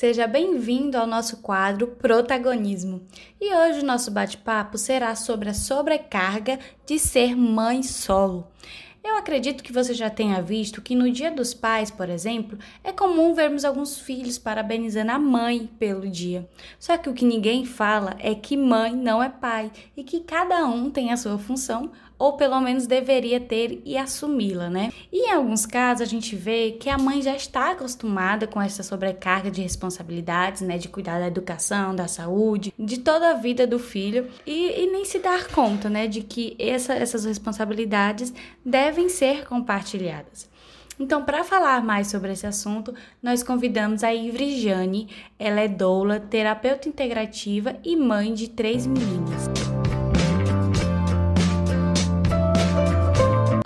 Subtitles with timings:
[0.00, 3.02] Seja bem-vindo ao nosso quadro Protagonismo.
[3.38, 8.50] E hoje o nosso bate-papo será sobre a sobrecarga de ser mãe solo.
[9.04, 12.92] Eu acredito que você já tenha visto que no Dia dos Pais, por exemplo, é
[12.92, 16.48] comum vermos alguns filhos parabenizando a mãe pelo dia.
[16.78, 20.64] Só que o que ninguém fala é que mãe não é pai e que cada
[20.64, 24.92] um tem a sua função ou pelo menos deveria ter e assumi-la, né?
[25.10, 28.82] E em alguns casos a gente vê que a mãe já está acostumada com essa
[28.82, 30.76] sobrecarga de responsabilidades, né?
[30.76, 35.06] De cuidar da educação, da saúde, de toda a vida do filho e, e nem
[35.06, 36.06] se dar conta, né?
[36.06, 40.50] De que essa, essas responsabilidades devem ser compartilhadas.
[40.98, 45.08] Então, para falar mais sobre esse assunto, nós convidamos a Ivry Jane.
[45.38, 49.79] Ela é doula, terapeuta integrativa e mãe de três meninas.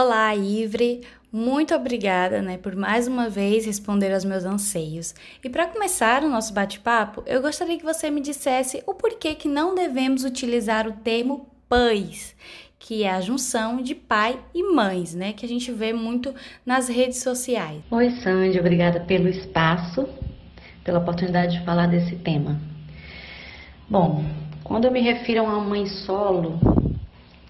[0.00, 1.00] Olá, Ivre.
[1.32, 5.12] Muito obrigada, né, por mais uma vez responder aos meus anseios.
[5.42, 9.48] E para começar o nosso bate-papo, eu gostaria que você me dissesse o porquê que
[9.48, 12.36] não devemos utilizar o termo pães,
[12.78, 16.32] que é a junção de pai e mães, né, que a gente vê muito
[16.64, 17.82] nas redes sociais.
[17.90, 20.08] Oi, Sandy, obrigada pelo espaço,
[20.84, 22.56] pela oportunidade de falar desse tema.
[23.88, 24.24] Bom,
[24.62, 26.56] quando eu me refiro a uma mãe solo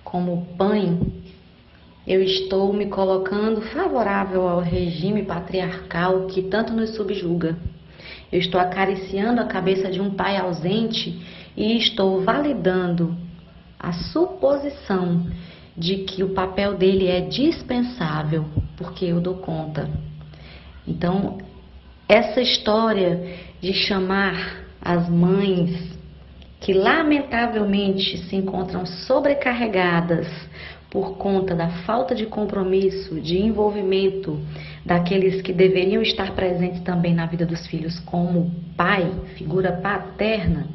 [0.03, 0.99] como pai,
[2.09, 7.55] eu estou me colocando favorável ao regime patriarcal que tanto nos subjuga.
[8.33, 11.21] Eu estou acariciando a cabeça de um pai ausente
[11.55, 13.15] e estou validando
[13.79, 15.27] a suposição
[15.77, 18.47] de que o papel dele é dispensável,
[18.79, 19.91] porque eu dou conta.
[20.87, 21.37] Então,
[22.09, 25.99] essa história de chamar as mães
[26.59, 30.27] que lamentavelmente se encontram sobrecarregadas
[30.91, 34.39] por conta da falta de compromisso, de envolvimento
[34.85, 40.67] daqueles que deveriam estar presentes também na vida dos filhos, como pai, figura paterna,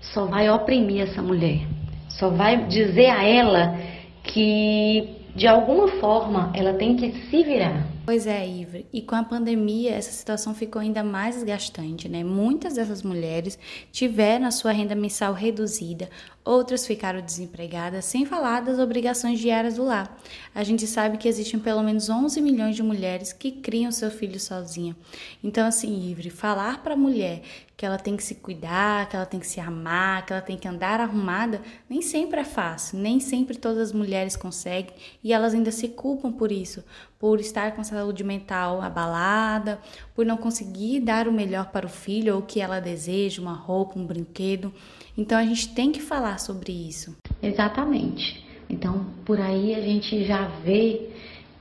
[0.00, 1.66] só vai oprimir essa mulher,
[2.08, 3.78] só vai dizer a ela
[4.22, 7.86] que de alguma forma ela tem que se virar.
[8.04, 8.86] Pois é, Ivre.
[8.92, 12.24] E com a pandemia, essa situação ficou ainda mais desgastante, né?
[12.24, 13.58] Muitas dessas mulheres
[13.92, 16.08] tiveram a sua renda mensal reduzida,
[16.44, 20.18] outras ficaram desempregadas, sem falar das obrigações diárias do lar.
[20.54, 24.40] A gente sabe que existem pelo menos 11 milhões de mulheres que criam seu filho
[24.40, 24.96] sozinha.
[25.44, 27.42] Então, assim, Ivre, falar para a mulher
[27.80, 30.58] que ela tem que se cuidar, que ela tem que se amar, que ela tem
[30.58, 35.54] que andar arrumada, nem sempre é fácil, nem sempre todas as mulheres conseguem e elas
[35.54, 36.84] ainda se culpam por isso,
[37.18, 39.80] por estar com saúde mental abalada,
[40.14, 43.54] por não conseguir dar o melhor para o filho ou o que ela deseja, uma
[43.54, 44.70] roupa, um brinquedo.
[45.16, 47.16] Então a gente tem que falar sobre isso.
[47.42, 48.44] Exatamente.
[48.68, 51.10] Então por aí a gente já vê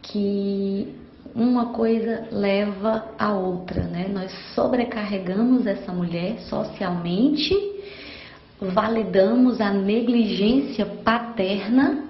[0.02, 0.96] que
[1.36, 4.08] uma coisa leva a outra, né?
[4.12, 7.54] Nós sobrecarregamos essa mulher socialmente,
[8.60, 12.04] validamos a negligência paterna,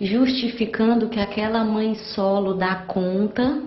[0.00, 3.62] justificando que aquela mãe solo dá conta,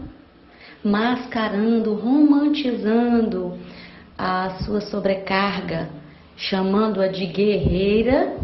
[0.84, 3.58] mascarando, romantizando
[4.18, 5.90] a sua sobrecarga,
[6.40, 8.38] chamando-a de guerreira,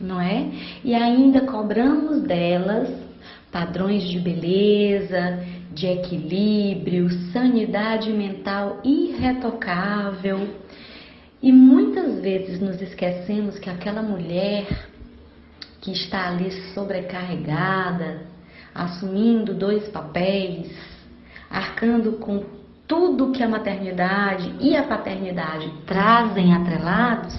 [0.00, 0.50] não é?
[0.84, 2.90] E ainda cobramos delas
[3.52, 5.38] padrões de beleza,
[5.72, 10.48] de equilíbrio, sanidade mental irretocável.
[11.40, 14.66] E muitas vezes nos esquecemos que aquela mulher
[15.80, 18.22] que está ali sobrecarregada,
[18.74, 20.70] assumindo dois papéis,
[21.48, 22.55] arcando com
[22.86, 27.38] tudo que a maternidade e a paternidade trazem atrelados,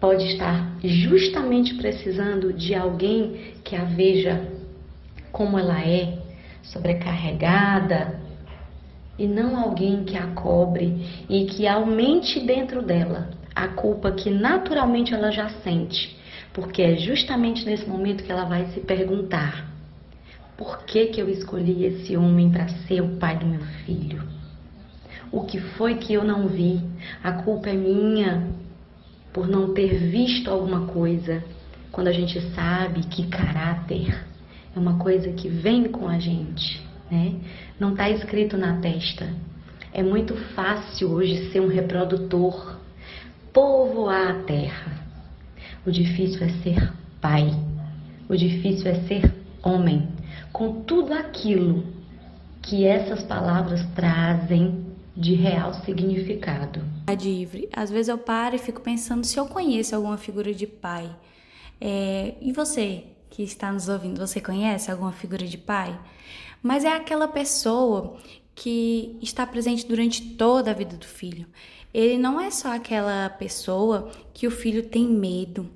[0.00, 4.48] pode estar justamente precisando de alguém que a veja
[5.30, 6.18] como ela é,
[6.62, 8.18] sobrecarregada,
[9.18, 15.12] e não alguém que a cobre e que aumente dentro dela a culpa que naturalmente
[15.12, 16.16] ela já sente,
[16.54, 19.68] porque é justamente nesse momento que ela vai se perguntar:
[20.60, 24.22] por que, que eu escolhi esse homem para ser o pai do meu filho?
[25.32, 26.82] O que foi que eu não vi?
[27.24, 28.46] A culpa é minha
[29.32, 31.42] por não ter visto alguma coisa.
[31.90, 34.14] Quando a gente sabe que caráter
[34.76, 37.36] é uma coisa que vem com a gente, né?
[37.80, 39.32] Não está escrito na testa.
[39.94, 42.76] É muito fácil hoje ser um reprodutor,
[43.50, 44.92] povoar a terra.
[45.86, 47.50] O difícil é ser pai.
[48.28, 50.06] O difícil é ser homem,
[50.52, 51.84] com tudo aquilo
[52.62, 54.86] que essas palavras trazem
[55.16, 56.82] de real significado.
[57.08, 61.10] Ivre, às vezes eu paro e fico pensando se eu conheço alguma figura de pai.
[61.80, 63.04] É, e você?
[63.30, 65.98] que está nos ouvindo, você conhece alguma figura de pai?
[66.62, 68.18] Mas é aquela pessoa
[68.54, 71.46] que está presente durante toda a vida do filho.
[71.94, 75.70] Ele não é só aquela pessoa que o filho tem medo,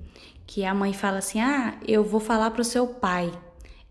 [0.45, 3.31] que a mãe fala assim: "Ah, eu vou falar para o seu pai".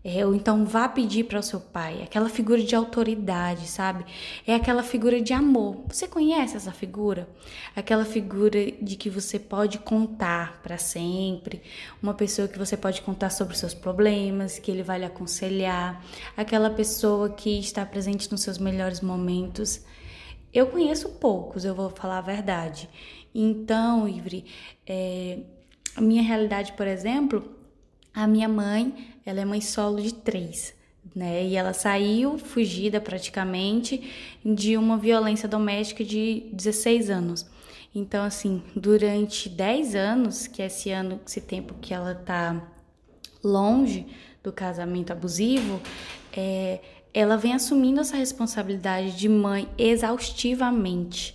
[0.07, 4.05] É, ou então vá pedir para o seu pai, aquela figura de autoridade, sabe?
[4.45, 5.83] É aquela figura de amor.
[5.87, 7.27] Você conhece essa figura?
[7.75, 11.63] Aquela figura de que você pode contar para sempre,
[12.03, 15.99] uma pessoa que você pode contar sobre os seus problemas, que ele vai lhe aconselhar,
[16.37, 19.83] aquela pessoa que está presente nos seus melhores momentos.
[20.53, 22.87] Eu conheço poucos, eu vou falar a verdade.
[23.33, 24.45] Então, Ivry,
[24.85, 25.39] é,
[25.95, 27.54] a minha realidade, por exemplo,
[28.15, 30.73] a minha mãe, ela é mãe solo de três,
[31.13, 31.43] né?
[31.43, 34.09] E ela saiu fugida praticamente
[34.43, 37.45] de uma violência doméstica de 16 anos.
[37.93, 42.65] Então, assim, durante 10 anos, que é esse ano, esse tempo que ela tá
[43.43, 44.07] longe
[44.41, 45.81] do casamento abusivo,
[46.31, 46.79] é,
[47.13, 51.34] ela vem assumindo essa responsabilidade de mãe exaustivamente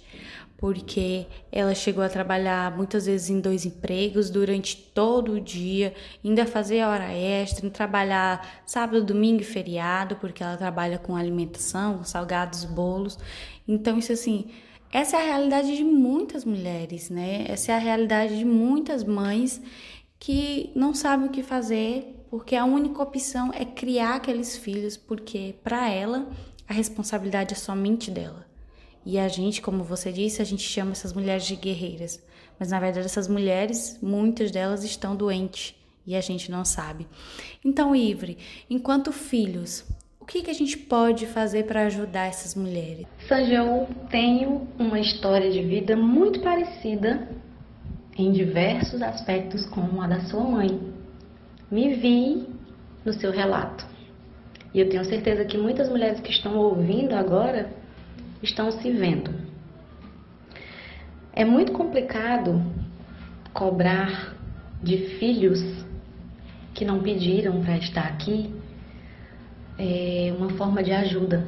[0.61, 6.45] porque ela chegou a trabalhar muitas vezes em dois empregos durante todo o dia, ainda
[6.45, 13.19] fazer hora extra, trabalhar sábado, domingo e feriado, porque ela trabalha com alimentação, salgados, bolos.
[13.67, 14.51] Então, isso assim,
[14.93, 17.47] essa é a realidade de muitas mulheres, né?
[17.49, 19.63] Essa é a realidade de muitas mães
[20.19, 25.55] que não sabem o que fazer, porque a única opção é criar aqueles filhos, porque
[25.65, 26.29] para ela
[26.69, 28.50] a responsabilidade é somente dela.
[29.05, 32.23] E a gente, como você disse, a gente chama essas mulheres de guerreiras.
[32.59, 35.75] Mas na verdade, essas mulheres, muitas delas estão doentes
[36.07, 37.07] e a gente não sabe.
[37.65, 38.37] Então, Ivre,
[38.69, 39.85] enquanto filhos,
[40.21, 43.07] o que, que a gente pode fazer para ajudar essas mulheres?
[43.27, 47.29] Sanjão, tenho uma história de vida muito parecida
[48.17, 50.93] em diversos aspectos com a da sua mãe.
[51.71, 52.47] Me vi
[53.05, 53.87] no seu relato.
[54.75, 57.73] E eu tenho certeza que muitas mulheres que estão ouvindo agora
[58.43, 59.33] estão se vendo.
[61.33, 62.63] É muito complicado
[63.53, 64.35] cobrar
[64.83, 65.63] de filhos
[66.75, 68.61] que não pediram para estar aqui
[69.81, 71.43] é uma forma de ajuda,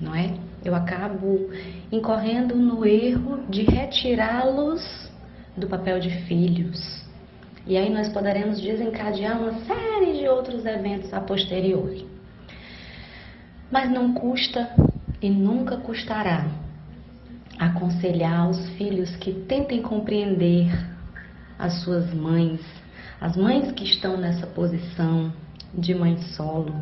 [0.00, 0.34] não é?
[0.64, 1.48] Eu acabo
[1.92, 5.10] incorrendo no erro de retirá-los
[5.56, 7.04] do papel de filhos.
[7.64, 12.04] E aí nós poderemos desencadear uma série de outros eventos a posteriori.
[13.70, 14.68] Mas não custa
[15.22, 16.44] e nunca custará
[17.58, 20.68] aconselhar aos filhos que tentem compreender
[21.56, 22.60] as suas mães,
[23.20, 25.32] as mães que estão nessa posição
[25.72, 26.74] de mãe solo.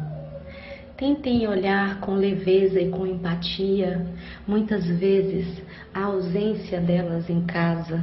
[0.97, 4.07] Tentem olhar com leveza e com empatia,
[4.47, 5.63] muitas vezes,
[5.93, 8.03] a ausência delas em casa.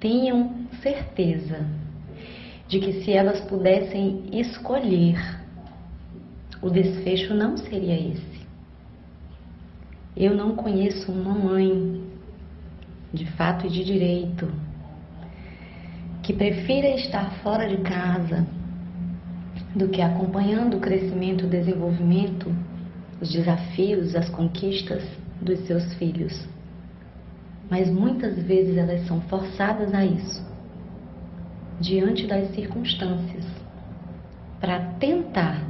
[0.00, 1.64] Tenham certeza
[2.68, 5.18] de que se elas pudessem escolher,
[6.60, 8.37] o desfecho não seria esse.
[10.16, 12.02] Eu não conheço uma mãe,
[13.12, 14.50] de fato e de direito,
[16.22, 18.46] que prefira estar fora de casa
[19.74, 22.54] do que acompanhando o crescimento, o desenvolvimento,
[23.20, 25.02] os desafios, as conquistas
[25.40, 26.46] dos seus filhos.
[27.70, 30.44] Mas muitas vezes elas são forçadas a isso,
[31.80, 33.44] diante das circunstâncias,
[34.60, 35.62] para tentar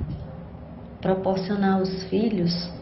[1.00, 2.72] proporcionar aos filhos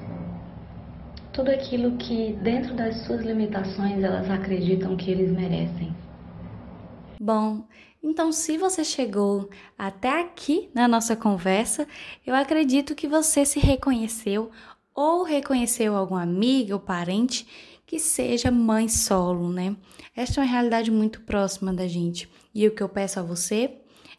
[1.36, 5.94] tudo aquilo que, dentro das suas limitações, elas acreditam que eles merecem.
[7.20, 7.66] Bom,
[8.02, 11.86] então se você chegou até aqui na nossa conversa,
[12.26, 14.50] eu acredito que você se reconheceu
[14.94, 17.46] ou reconheceu alguma amiga ou parente
[17.86, 19.76] que seja mãe solo, né?
[20.16, 22.28] Esta é uma realidade muito próxima da gente.
[22.54, 23.76] E o que eu peço a você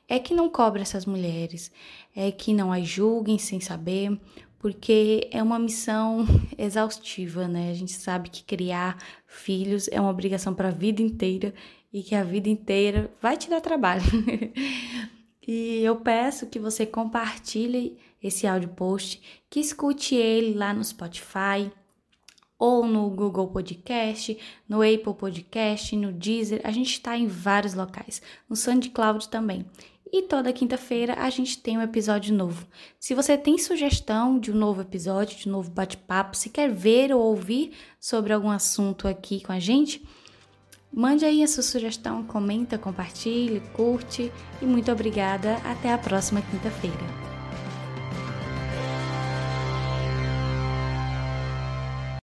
[0.07, 1.71] é que não cobre essas mulheres,
[2.15, 4.17] é que não as julguem sem saber,
[4.59, 6.25] porque é uma missão
[6.57, 7.71] exaustiva, né?
[7.71, 11.53] A gente sabe que criar filhos é uma obrigação para a vida inteira
[11.91, 14.03] e que a vida inteira vai te dar trabalho.
[15.47, 21.71] e eu peço que você compartilhe esse áudio post, que escute ele lá no Spotify
[22.57, 24.37] ou no Google Podcast,
[24.67, 26.61] no Apple Podcast, no Deezer.
[26.63, 29.65] A gente está em vários locais, no SoundCloud também.
[30.11, 32.65] E toda quinta-feira a gente tem um episódio novo.
[32.99, 37.13] Se você tem sugestão de um novo episódio, de um novo bate-papo, se quer ver
[37.13, 40.07] ou ouvir sobre algum assunto aqui com a gente,
[40.91, 45.55] mande aí a sua sugestão, comenta, compartilhe, curte e muito obrigada.
[45.65, 47.26] Até a próxima quinta-feira.